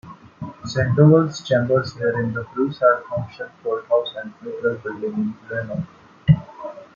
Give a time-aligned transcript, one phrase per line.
[0.65, 3.03] Sandoval's chambers were in the Bruce R.
[3.07, 5.85] Thompson Courthouse and Federal Building in Reno.